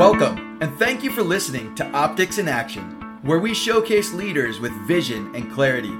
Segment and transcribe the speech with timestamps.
[0.00, 4.72] Welcome, and thank you for listening to Optics in Action, where we showcase leaders with
[4.88, 5.90] vision and clarity.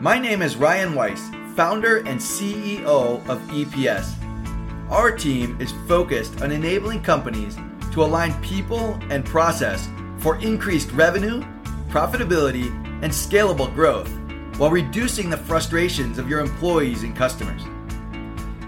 [0.00, 4.14] My name is Ryan Weiss, founder and CEO of EPS.
[4.90, 7.58] Our team is focused on enabling companies
[7.92, 11.44] to align people and process for increased revenue,
[11.90, 12.70] profitability,
[13.02, 14.08] and scalable growth
[14.56, 17.60] while reducing the frustrations of your employees and customers.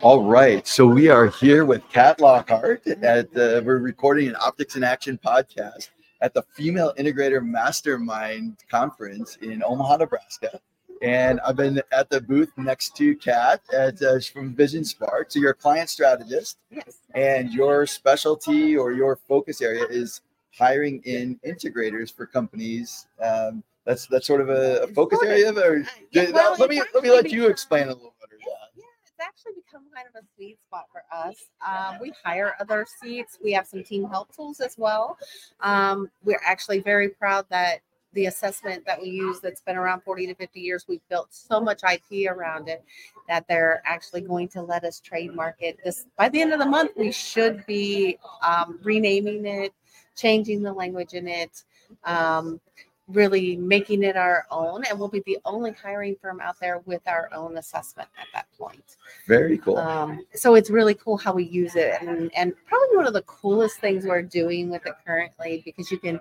[0.00, 4.76] All right, so we are here with Kat Lockhart at the, we're recording an Optics
[4.76, 10.60] in Action podcast at the Female Integrator Mastermind Conference in Omaha, Nebraska.
[11.02, 15.30] And I've been at the booth next to Kat at uh, from Vision Spark.
[15.30, 16.98] So you're a client strategist, Yes.
[17.14, 20.22] and your specialty or your focus area is
[20.56, 23.06] hiring in integrators for companies.
[23.22, 25.52] Um, that's that's sort of a, a focus area.
[25.52, 28.38] Or Yeah, let me let me let you explain a little better.
[28.44, 31.36] Yeah, it's actually become kind of a sweet spot for us.
[31.66, 33.38] Um, we hire other seats.
[33.42, 35.16] We have some team help tools as well.
[35.60, 37.80] Um, we're actually very proud that
[38.18, 41.60] the assessment that we use that's been around 40 to 50 years, we've built so
[41.60, 42.84] much IP around it
[43.28, 45.78] that they're actually going to let us trademark it.
[45.84, 49.72] This by the end of the month, we should be um, renaming it,
[50.16, 51.62] changing the language in it.
[52.02, 52.60] Um,
[53.06, 57.00] really making it our own and we'll be the only hiring firm out there with
[57.06, 59.78] our own assessment at that point Very cool.
[59.78, 63.22] um, so it's really cool how we use it and and probably one of the
[63.22, 66.20] coolest things we're doing with it currently because you can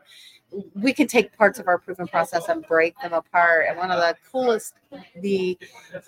[0.76, 4.00] we can take parts of our proven process and break them apart and one of
[4.00, 4.76] the coolest
[5.22, 5.58] the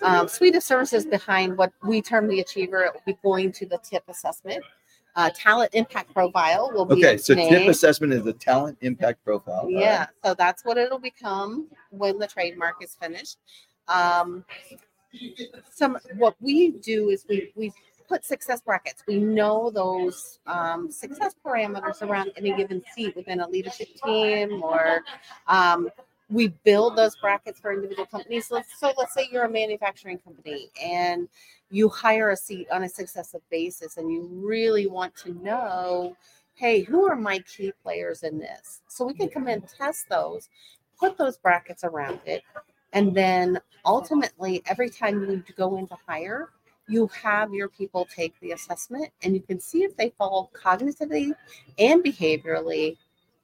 [0.02, 3.66] um, suite of services behind what we term the achiever it will be going to
[3.66, 4.62] the tip assessment
[5.16, 9.62] uh, talent impact profile will be Okay, so tip assessment is the talent impact profile.
[9.62, 9.80] All right.
[9.82, 13.38] Yeah, so that's what it'll become when the trademark is finished.
[13.88, 14.44] Um,
[15.68, 17.72] some what we do is we we
[18.10, 19.04] put success brackets.
[19.06, 25.02] We know those um, success parameters around any given seat within a leadership team, or
[25.46, 25.88] um,
[26.28, 28.48] we build those brackets for individual companies.
[28.48, 31.28] So, so let's say you're a manufacturing company and
[31.70, 36.16] you hire a seat on a successive basis, and you really want to know
[36.54, 38.82] hey, who are my key players in this?
[38.86, 40.50] So we can come in, test those,
[40.98, 42.42] put those brackets around it,
[42.92, 46.50] and then ultimately, every time you go in to hire,
[46.90, 51.32] you have your people take the assessment and you can see if they fall cognitively
[51.78, 52.96] and behaviorally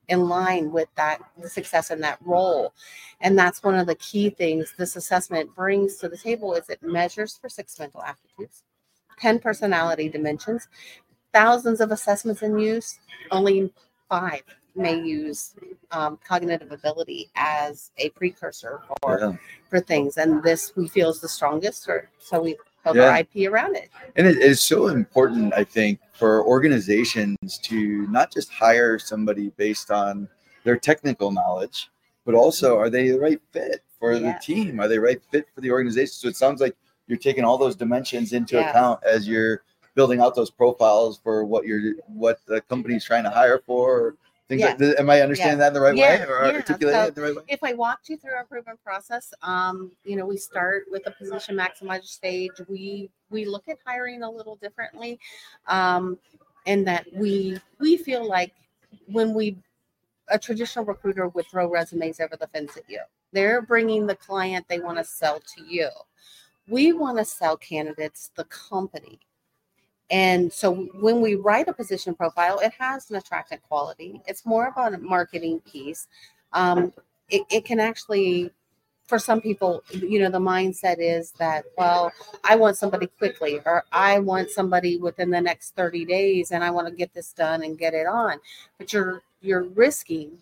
[0.09, 2.75] in line with that success in that role
[3.21, 6.83] and that's one of the key things this assessment brings to the table is it
[6.83, 8.63] measures for six mental aptitudes
[9.21, 10.69] 10 personality dimensions
[11.33, 12.99] thousands of assessments in use,
[13.31, 13.71] only
[14.09, 14.43] five
[14.75, 15.55] may use
[15.91, 19.37] um, cognitive ability as a precursor for Yeah.
[19.69, 21.89] for things, and this we feel is the strongest.
[21.89, 22.57] Or so we
[22.93, 23.11] built Yeah.
[23.11, 23.91] our IP around it.
[24.17, 29.91] And it is so important, I think, for organizations to not just hire somebody based
[29.91, 30.29] on
[30.65, 31.91] their technical knowledge,
[32.25, 34.81] but also are they the right fit for the team?
[34.81, 36.13] Are they right fit for the organization?
[36.13, 36.77] So it sounds like
[37.09, 38.71] you're taking all those dimensions into Yes.
[38.71, 39.63] account as you're
[39.95, 44.17] building out those profiles for what you're what the company's trying to hire for.
[44.49, 44.87] Things like Yeah.
[44.89, 45.01] that.
[45.01, 46.57] Am I understanding that the right Yeah, way or yeah.
[46.57, 47.43] articulating So it the right way?
[47.49, 51.11] If I walked you through our proven process, um, you know, we start with the
[51.11, 52.53] position maximizer stage.
[52.69, 55.19] We we look at hiring a little differently,
[55.67, 56.17] um,
[56.67, 58.53] in that we we feel like
[59.07, 59.57] when we
[60.29, 63.01] a traditional recruiter would throw resumes over the fence at you.
[63.33, 65.89] They're bringing the client they want to sell to you.
[66.69, 69.21] We want to sell candidates the company.
[70.11, 74.21] And so when we write a position profile, it has an attractant quality.
[74.27, 76.07] It's more of a marketing piece.
[76.53, 76.93] Um,
[77.29, 78.51] it, it can actually,
[79.07, 82.13] for some people, you know, the mindset is that, well,
[82.45, 86.71] I want somebody quickly, or I want somebody within the next 30 days, and I
[86.71, 88.39] want to get this done and get it on.
[88.79, 90.39] But you're you're risking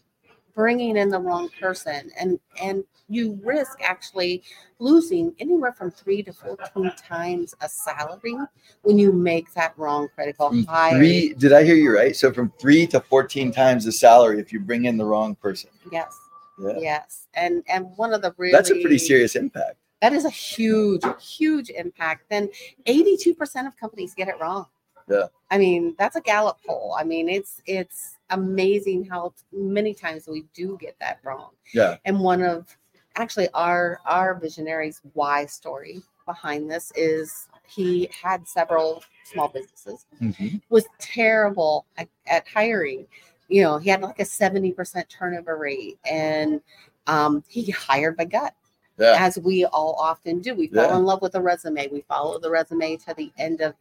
[0.55, 4.43] bringing in the wrong person, and and you risk actually
[4.79, 8.37] losing anywhere from three to 14 times a salary
[8.83, 10.97] when you make that wrong critical From hire.
[10.97, 12.17] Three, did I hear you right?
[12.17, 15.71] So from three to 14 times the salary if you bring in the wrong person.
[15.93, 16.19] Yes.
[16.59, 16.79] Yeah.
[16.79, 17.27] Yes.
[17.35, 19.77] And and one of the really That's a pretty serious impact.
[20.01, 22.25] that is a huge, huge impact.
[22.31, 22.49] Then
[22.87, 24.67] 82% of companies get it wrong.
[25.09, 25.27] Yeah.
[25.51, 26.97] I mean, that's a Gallup poll.
[26.99, 31.51] I mean, it's it's amazing how many times we do get that wrong.
[31.73, 31.97] Yeah.
[32.05, 32.77] And one of
[33.17, 40.61] actually our our visionaries why story behind this is he had several small businesses, Mhm.
[40.71, 43.07] was terrible at, at hiring.
[43.49, 46.61] You know, he had like a 70% turnover rate and
[47.07, 48.55] um, he hired by gut,
[48.99, 49.17] Yeah.
[49.19, 50.55] as we all often do.
[50.55, 50.97] We fall Yeah.
[50.97, 51.89] in love with a resume.
[51.89, 53.75] We follow the resume to the end of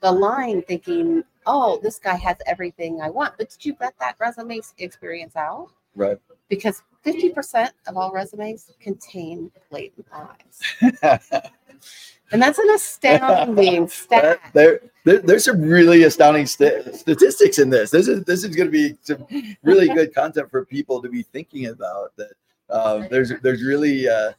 [0.00, 3.34] the line thinking, oh, this guy has everything I want.
[3.38, 5.68] But did you vet that resume experience out?
[5.94, 6.18] Right.
[6.48, 11.40] Because 50% of all resumes contain blatant lies.
[12.32, 14.40] And that's an astounding stat.
[14.52, 17.90] There, there, there's some really astounding sta- statistics in this.
[17.90, 19.26] This is this is going to be some
[19.62, 22.12] really good content for people to be thinking about.
[22.16, 22.32] That
[22.70, 24.32] um, there's there's really uh,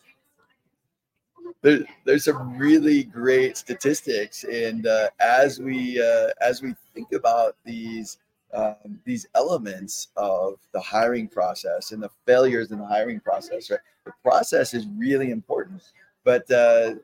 [1.61, 7.55] there, there's some really great statistics, and uh, as we uh, as we think about
[7.65, 8.17] these
[8.53, 13.79] um, these elements of the hiring process and the failures in the hiring process, right?
[14.05, 15.83] The process is really important,
[16.23, 16.95] but uh,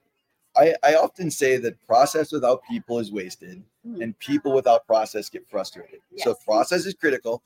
[0.56, 4.02] I, I often say that process without people is wasted Mhm.
[4.02, 6.00] and people without process get frustrated.
[6.18, 7.44] So process is critical.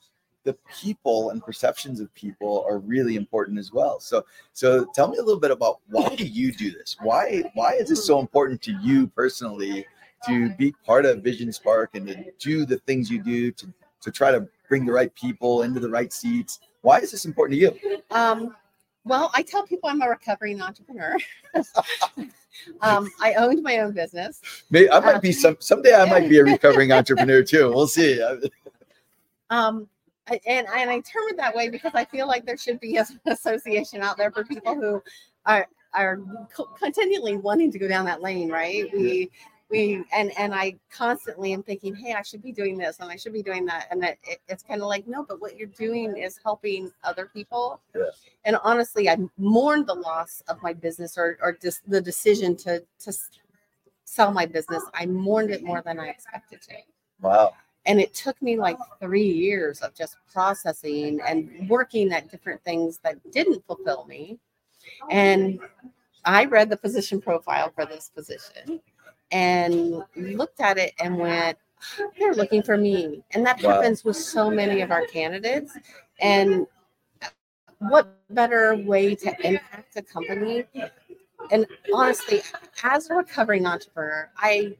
[0.48, 4.00] The people and perceptions of people are really important as well.
[4.00, 4.24] So
[4.54, 6.96] so tell me a little bit about why do you do this?
[7.02, 9.86] Why why is this so important to you personally
[10.26, 14.10] to be part of Vision Spark and to do the things you do to to
[14.10, 16.60] try to bring the right people into the right seats?
[16.80, 18.02] Why is this important to you?
[18.10, 18.56] Um,
[19.04, 21.18] well, I tell people I'm a recovering entrepreneur.
[22.80, 24.40] um, I owned my own business.
[24.70, 27.70] Maybe I might be some someday I might be a recovering entrepreneur too.
[27.70, 28.22] We'll see.
[29.50, 29.88] Um,
[30.28, 32.96] I- and and I term it that way because I feel like there should be
[32.98, 35.02] an association out there for people who
[35.46, 36.20] are are
[36.54, 38.84] co- continually wanting to go down that lane, right?
[38.92, 39.30] We
[39.70, 43.16] we and and I constantly am thinking, hey, I should be doing this and I
[43.16, 45.68] should be doing that, and it, it, it's kind of like, no, but what you're
[45.68, 47.80] doing is helping other people.
[48.44, 52.82] And honestly, I mourned the loss of my business or or just the decision to
[53.00, 53.12] to
[54.04, 54.82] sell my business.
[54.94, 56.74] I mourned it more than I expected to
[57.20, 57.52] Wow.
[57.88, 62.98] And it took me like three years of just processing and working at different things
[63.02, 64.38] that didn't fulfill me.
[65.10, 65.58] And
[66.24, 68.80] i read the position profile for this position
[69.30, 71.56] and looked at it and went
[72.18, 73.22] they're looking for me.
[73.32, 73.74] And that Wow.
[73.74, 75.78] happens with so many of our candidates.
[76.20, 76.66] And
[77.78, 80.64] what better way to impact a company?
[81.50, 82.42] And honestly
[82.82, 84.76] as a recovering entrepreneur i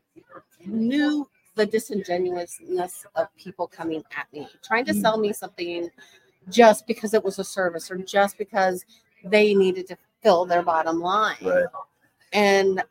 [0.67, 1.29] knew
[1.59, 5.01] the disingenuousness of people coming at me, trying to mm.
[5.01, 5.91] sell me something
[6.49, 8.85] just because it was a service or just because
[9.25, 11.37] they needed to fill their bottom line.
[11.43, 11.65] Right.
[12.33, 12.83] And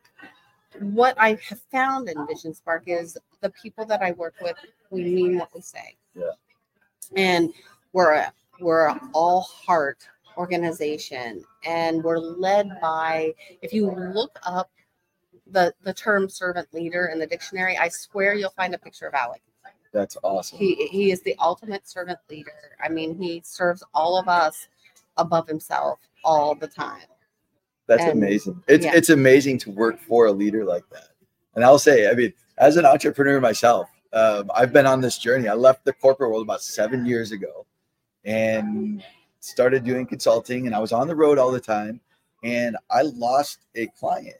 [0.80, 4.56] what I have found in Vision Spark is the people that I work with,
[4.90, 5.96] we mean what we say.
[6.14, 6.32] Yeah.
[7.16, 7.54] And
[7.94, 10.06] we're a, we're a all heart
[10.36, 13.32] organization and we're led by
[13.62, 14.70] if you look up
[15.50, 19.14] the the term servant leader in the dictionary, I swear you'll find a picture of
[19.14, 19.42] Alec.
[19.92, 20.58] That's awesome.
[20.58, 22.76] He he is the ultimate servant leader.
[22.82, 24.68] I mean, he serves all of us
[25.16, 27.06] above himself all the time.
[27.86, 28.62] That's And- amazing.
[28.68, 28.92] It's yeah.
[28.94, 31.08] it's amazing to work for a leader like that.
[31.54, 35.48] And I'll say, I mean, as an entrepreneur myself, um, I've been on this journey.
[35.48, 37.66] I left the corporate world about seven years ago,
[38.24, 39.02] and
[39.40, 40.66] started doing consulting.
[40.66, 42.00] And I was on the road all the time,
[42.44, 44.36] and I lost a client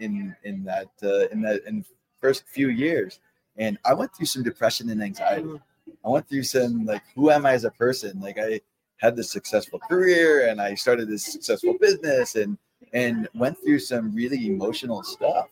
[0.00, 1.84] in in that uh, in that in the
[2.20, 3.20] first few years.
[3.56, 5.60] And I went through some depression and anxiety.
[6.04, 8.20] I went through some like, who am I as a person?
[8.20, 8.60] Like I
[8.96, 12.56] had this successful career and I started this successful business and
[12.92, 15.48] and went through some really emotional stuff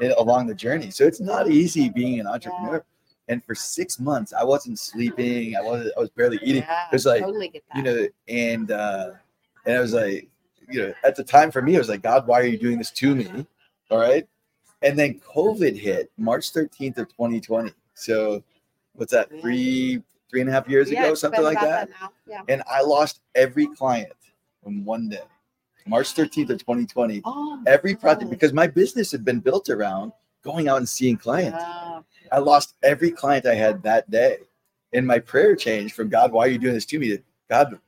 [0.00, 0.90] in- along the journey.
[0.90, 2.84] So it's not easy being an entrepreneur.
[3.28, 5.56] And for six months, I wasn't sleeping.
[5.56, 5.92] I wasn't.
[5.96, 6.62] I was barely eating.
[6.62, 7.60] Yeah, was like, totally.
[7.74, 9.10] You know, and uh,
[9.64, 10.28] and I was like,
[10.70, 12.78] you know, at the time for me, it was like, God, why are you doing
[12.78, 13.46] this to me?
[13.90, 14.26] All right.
[14.82, 17.72] And then COVID hit March 13th of 2020.
[17.94, 18.42] So
[18.94, 19.28] what's that?
[19.40, 21.88] Three, three and a half years Yeah, ago, something like that.
[21.90, 22.10] now.
[22.26, 22.42] Yeah.
[22.48, 24.12] And I lost every client
[24.66, 25.22] in one day,
[25.86, 27.22] March 13th of 2020.
[27.24, 28.30] Oh, Every project God.
[28.30, 30.12] because my business had been built around
[30.42, 31.58] going out and seeing clients.
[31.58, 32.00] Yeah.
[32.32, 34.38] I lost every client I had that day.
[34.92, 37.08] And my prayer changed from God, why are you doing this to me?
[37.08, 37.78] to God,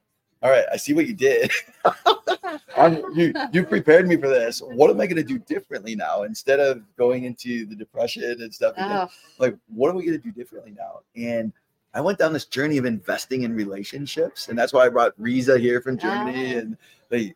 [0.42, 1.50] all right, I see what you did.
[2.76, 4.60] I'm, you you prepared me for this.
[4.60, 6.22] What am I going to do differently now?
[6.22, 10.18] Instead of going into the depression and stuff, again, Oh, like what are we going
[10.20, 11.00] to do differently now?
[11.16, 11.52] And
[11.94, 15.58] I went down this journey of investing in relationships, and that's why I brought Riza
[15.58, 16.58] here from Germany, Ah.
[16.58, 16.76] and
[17.08, 17.34] they,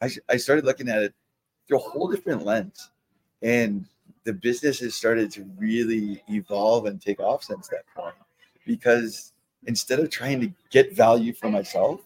[0.00, 1.14] I, I started looking at it
[1.66, 2.90] through a whole different lens,
[3.42, 3.84] and
[4.24, 8.14] the business has started to really evolve and take off since that point,
[8.64, 9.32] because
[9.66, 12.00] instead of trying to get value for myself,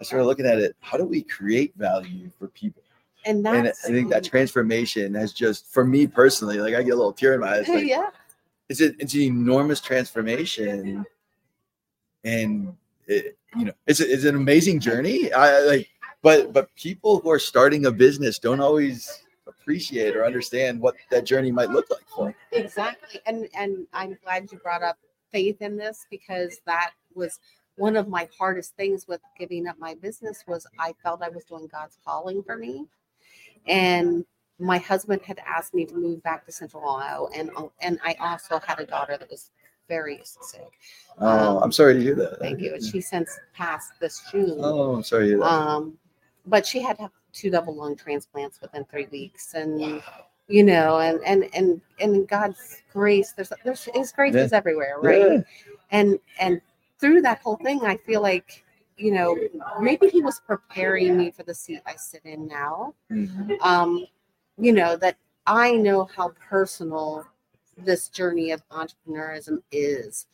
[0.00, 0.76] I started looking at it.
[0.80, 2.82] How do we create value for people?
[3.26, 6.96] and and I think that transformation has just, for me personally, like I get a
[6.96, 7.68] little tear in my eyes.
[7.68, 8.08] Like, yeah
[8.70, 11.04] it's a, it's an enormous transformation,
[12.24, 12.76] and
[13.08, 15.32] it, you know, it's a, it's an amazing journey.
[15.32, 15.88] I like,
[16.22, 21.24] but but people who are starting a business don't always appreciate or understand what that
[21.24, 22.34] journey might look like for.
[22.52, 24.96] exactly and and i'm glad you brought up
[25.32, 27.40] faith in this because that was
[27.80, 31.44] one of my hardest things with giving up my business was i felt i was
[31.44, 32.84] doing god's calling for me
[33.66, 34.24] and
[34.58, 38.60] my husband had asked me to move back to central ohio and and i also
[38.66, 39.50] had a daughter that was
[39.88, 40.72] very sick
[41.18, 42.38] Oh, Um, I'm sorry to hear that.
[42.38, 45.46] thank you and she since passed this june Oh, I'm sorry to hear that.
[45.46, 45.98] um
[46.46, 50.02] but she had to have two double lung transplants within three weeks and
[50.48, 54.42] you know and and and and god's grace there's there's his grace Yeah.
[54.44, 55.40] is everywhere right Yeah.
[55.92, 56.60] and and
[57.00, 58.64] through that whole thing i feel like
[58.96, 59.36] you know
[59.80, 63.60] maybe he was preparing me for the seat i sit in now Mhm.
[63.62, 64.06] um
[64.58, 65.16] you know that
[65.46, 67.26] i know how personal
[67.78, 70.26] this journey of entrepreneurism is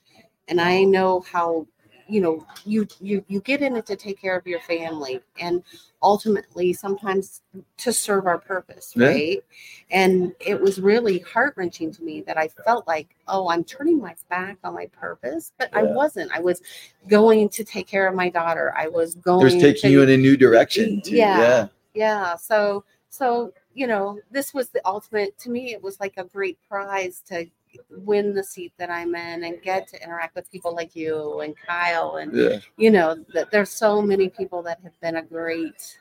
[0.49, 1.67] and i know how
[2.09, 5.63] you know you you you get in it to take care of your family and
[6.03, 7.43] ultimately sometimes
[7.77, 9.09] to serve our purpose Yeah.
[9.09, 9.45] right
[9.91, 14.15] and it was really heart-wrenching to me that i felt like oh i'm turning my
[14.29, 16.63] back on my purpose but i wasn't i was
[17.09, 20.11] going to take care of my daughter i was going There's taking to, you in
[20.11, 21.01] a new direction.
[21.01, 21.17] Too.
[21.17, 21.39] Yeah.
[21.41, 21.67] yeah.
[21.95, 26.25] yeah so so you know this was the ultimate to me it was like a
[26.25, 27.47] great prize to
[27.91, 31.55] win the seat that i'm in and get to interact with people like you and
[31.67, 32.59] kyle and Yeah.
[32.77, 35.99] you know that there's so many people that have been a great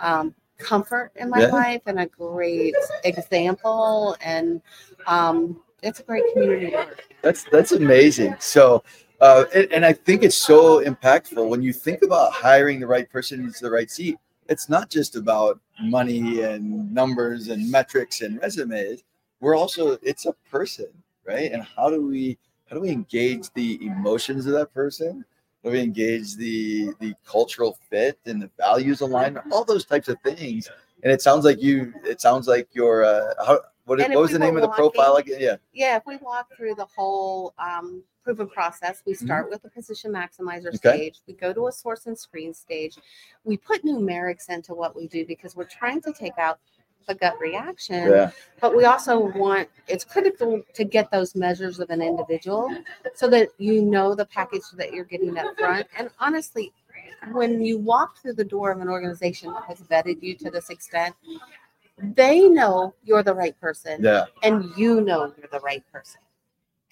[0.00, 1.48] um, comfort in my Yeah.
[1.48, 4.60] life and a great example and
[5.06, 7.04] um, it's a great community work.
[7.22, 8.34] That's that's amazing.
[8.40, 8.82] So,
[9.20, 13.08] uh, and, and I think it's so impactful when you think about hiring the right
[13.10, 14.16] person into the right seat.
[14.48, 19.02] It's not just about money and numbers and metrics and resumes.
[19.40, 20.88] We're also it's a person,
[21.26, 21.52] right?
[21.52, 25.24] And how do we how do we engage the emotions of that person?
[25.62, 29.46] How do we engage the the cultural fit and the values alignment?
[29.52, 30.68] All those types of things.
[31.02, 31.92] And it sounds like you.
[32.04, 33.04] It sounds like your.
[33.04, 35.60] Uh, how, what, what was the name were of the profile walking- again?
[35.74, 35.88] Yeah.
[35.90, 40.10] yeah, if we walk through the whole um, proven process, we start with the position
[40.10, 40.88] maximizer Mm-hmm.
[40.88, 40.96] Okay.
[40.96, 41.20] stage.
[41.28, 42.96] We go to a source and screen stage.
[43.44, 46.58] We put numerics into what we do because we're trying to take out
[47.06, 48.10] the gut reaction.
[48.10, 48.30] Yeah.
[48.60, 52.74] But we also want it's critical to get those measures of an individual
[53.14, 55.86] so that you know the package that you're getting up front.
[55.98, 56.72] And honestly,
[57.32, 60.70] when you walk through the door of an organization that has vetted you to this
[60.70, 61.14] extent,
[61.98, 64.24] they know you're the right person Yeah.
[64.42, 66.20] and you know you're the right person.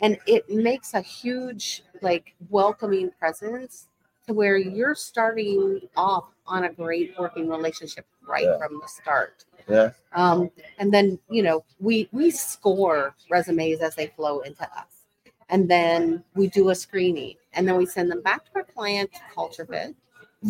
[0.00, 3.88] And it makes a huge, like, welcoming presence
[4.26, 8.59] to where you're starting off on a great working relationship right Yeah.
[8.59, 9.44] from the start.
[9.68, 9.90] Yeah.
[10.12, 15.06] Um, and then, you know, we we score resumes as they flow into us.
[15.49, 19.12] And then we do a screening and then we send them back to our client
[19.12, 19.94] to culture fit.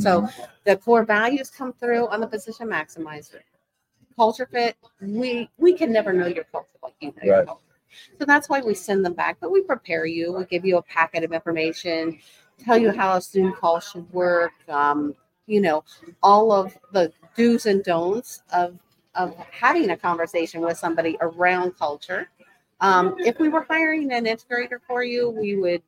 [0.00, 0.42] So Mm-hmm.
[0.64, 3.40] the core values come through on the position maximizer.
[4.16, 7.60] Culture fit, we we can never know your culture like you know your culture.
[8.18, 10.32] So that's why we send them back, but we prepare you.
[10.32, 12.18] We give you a packet of information,
[12.58, 14.52] tell you how a Zoom call should work.
[14.68, 15.14] Um,
[15.46, 15.84] you know,
[16.22, 18.78] all of the do's and don'ts of
[19.14, 22.28] of having a conversation with somebody around culture.
[22.80, 25.82] Um, if we were hiring an integrator for you, we would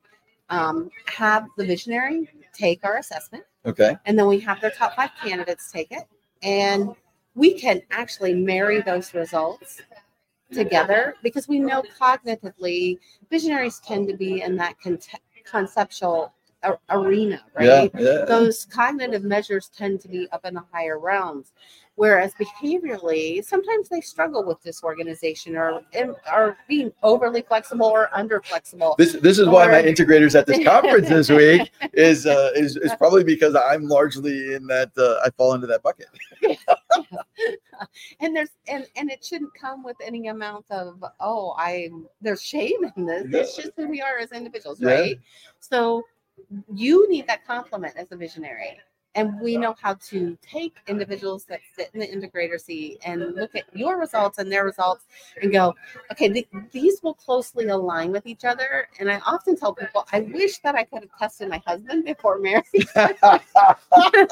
[0.49, 3.95] um, have the visionary take our assessment Okay.
[4.05, 6.07] and then we have their top five candidates take it
[6.41, 6.95] and
[7.35, 9.81] we can actually marry those results
[10.51, 12.97] together because we know cognitively
[13.29, 14.97] visionaries tend to be in that con-
[15.43, 16.33] conceptual
[16.67, 18.01] a- arena right Yeah.
[18.19, 18.25] Yeah.
[18.25, 21.53] those cognitive measures tend to be up in the higher realms
[21.95, 25.81] whereas behaviorally sometimes they struggle with disorganization or
[26.33, 30.63] or being overly flexible or under flexible This this is why my integrators at this
[30.63, 35.29] conference this week is uh, is is probably because I'm largely in that uh, I
[35.31, 36.07] fall into that bucket.
[38.19, 41.89] and there's and and it shouldn't come with any amount of oh i
[42.21, 44.89] there's shame in this it's just who we are as individuals Yeah.
[44.89, 45.19] right
[45.59, 46.03] so
[46.73, 48.79] you need that complement as a visionary.
[49.15, 53.55] And we know how to take individuals that sit in the integrator seat and look
[53.55, 55.05] at your results and their results
[55.41, 55.73] and go
[56.11, 58.87] okay th- these will closely align with each other.
[58.99, 62.37] And i often tell people i wish that i could have tested my husband before
[62.37, 62.65] marriage.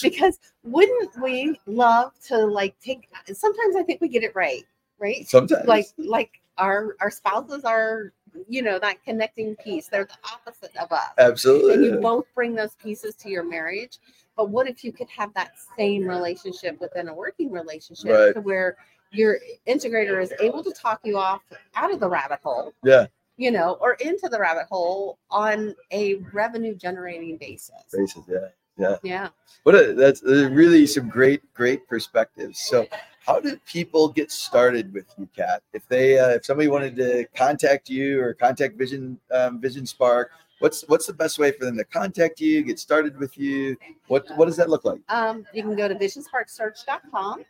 [0.00, 4.64] Because wouldn't we love to like take sometimes i think we get it right
[5.00, 5.26] right?
[5.28, 8.12] Sometimes, like like our our spouses are
[8.48, 11.74] you know that connecting piece they're the opposite of us Absolutely.
[11.74, 13.98] and you both bring those pieces to your marriage
[14.36, 18.34] But what if you could have that same relationship within a working relationship Right.
[18.34, 18.76] to where
[19.12, 21.42] your integrator is able to talk you off
[21.74, 23.06] out of the rabbit hole, Yeah.
[23.36, 27.82] you know, or into the rabbit hole on a revenue generating basis.
[27.92, 28.24] Basis.
[28.28, 28.96] Yeah.
[29.02, 29.28] Yeah.
[29.64, 32.60] What a, that's really some great, great perspectives.
[32.60, 32.86] So,
[33.26, 35.62] how do people get started with you, Kat?
[35.72, 40.30] If they, uh, if somebody wanted to contact you or contact Vision, um, Vision Spark,
[40.60, 43.76] what's what's the best way for them to contact you, get started with you?
[44.08, 45.00] What what does that look like?
[45.08, 47.44] Um, you can go to visionsparksearch.com.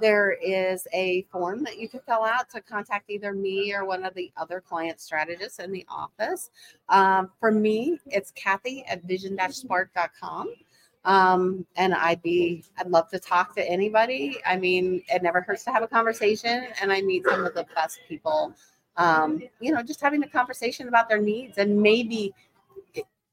[0.00, 4.04] There is a form that you can fill out to contact either me or one
[4.04, 6.50] of the other client strategists in the office.
[6.88, 10.48] Um, for me, it's Kathy at vision-spark.com.
[11.04, 14.38] Um, and I'd be, I'd love to talk to anybody.
[14.46, 17.66] I mean, it never hurts to have a conversation, and I meet some of the
[17.74, 18.54] best people.
[18.96, 22.32] Um, you know, just having a conversation about their needs, and maybe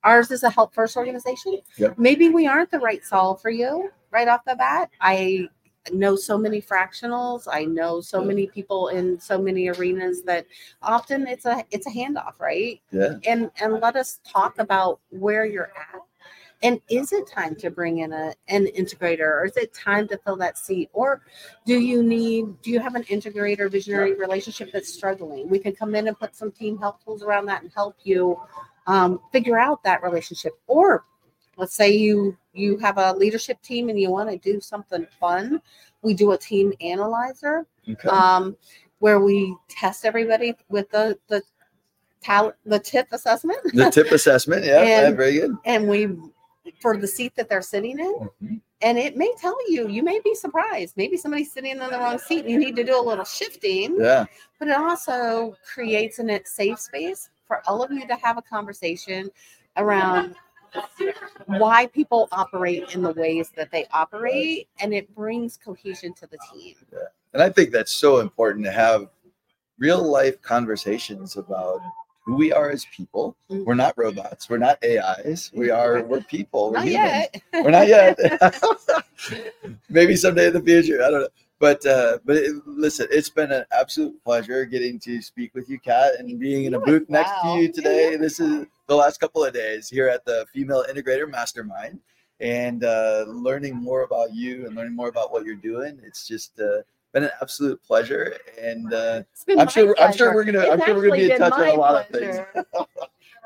[0.03, 1.59] ours is a help first organization.
[1.77, 1.97] Yep.
[1.97, 4.89] Maybe we aren't the right solve for you right off the bat.
[4.99, 5.47] I
[5.91, 7.47] know so many fractionals.
[7.51, 10.45] I know so many people in so many arenas that
[10.81, 12.81] often it's a it's a handoff, right?
[12.91, 13.13] Yeah.
[13.25, 16.01] and and let us talk about where you're at
[16.63, 20.17] and is it time to bring in a an integrator or is it time to
[20.19, 21.21] fill that seat or
[21.65, 25.95] do you need do you have an integrator visionary relationship that's struggling we can come
[25.95, 28.39] in and put some team help tools around that and help you
[28.87, 31.03] um, figure out that relationship or
[31.57, 35.61] let's say you you have a leadership team and you want to do something fun
[36.01, 38.09] we do a team analyzer Okay.
[38.09, 38.55] um,
[38.99, 41.41] where we test everybody with the the
[42.21, 44.63] talent the tip assessment the tip assessment.
[44.63, 44.83] Yeah.
[44.83, 45.11] yeah.
[45.21, 45.55] Very good.
[45.65, 46.15] and we
[46.81, 48.61] for the seat that they're sitting in Mhm.
[48.81, 52.19] and it may tell you you may be surprised maybe somebody's sitting in the wrong
[52.19, 54.25] seat and you need to do a little shifting Yeah.
[54.59, 59.29] but it also creates a safe space for all of you to have a conversation
[59.77, 60.35] around
[61.47, 66.37] why people operate in the ways that they operate and it brings cohesion to the
[66.53, 66.99] team Yeah.
[67.33, 69.09] And I think that's so important to have
[69.79, 71.81] real life conversations about
[72.31, 73.35] who we are as people.
[73.49, 73.65] Mhm.
[73.65, 74.49] We're not robots.
[74.49, 75.51] We're not AIs.
[75.53, 76.71] We are we're people.
[76.71, 77.27] We're not humans.
[77.53, 78.17] yet We're not yet.
[79.89, 81.03] Maybe someday in the future.
[81.03, 81.27] I don't know.
[81.59, 85.77] But uh, but it, listen, it's been an absolute pleasure getting to speak with you,
[85.79, 88.15] Kat, and being in a booth next to you today.
[88.15, 91.99] This is the last couple of days here at the Female Integrator Mastermind,
[92.39, 95.99] and uh, learning more about you and learning more about what you're doing.
[96.03, 96.81] It's just uh,
[97.13, 99.23] been an absolute pleasure, and uh,
[99.57, 101.67] I'm sure I'm sure we're gonna It's I'm sure we're gonna be in touch on
[101.67, 102.37] a lot of things.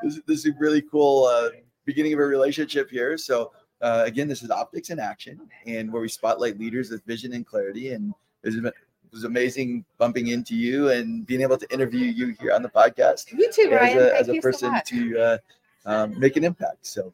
[0.02, 1.50] this, this is a really cool uh,
[1.84, 3.16] beginning of a relationship here.
[3.18, 7.32] So uh, again, this is Optics in Action, and where we spotlight leaders with vision
[7.32, 7.92] and clarity.
[7.92, 8.74] And it
[9.12, 13.32] was amazing bumping into you and being able to interview you here on the podcast
[13.32, 13.98] You too, as Ryan.
[13.98, 14.88] a, as a you so person much.
[14.88, 15.38] to uh,
[15.86, 16.86] um, make an impact.
[16.86, 17.12] So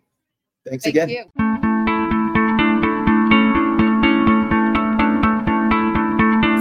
[0.66, 1.08] thanks Thank again.
[1.08, 1.51] you.